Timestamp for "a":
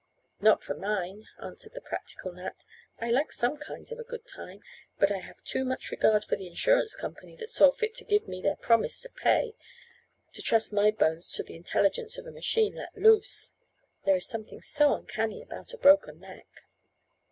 3.99-4.03, 12.25-12.31, 15.71-15.77